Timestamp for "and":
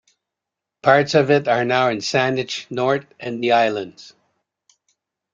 3.19-3.43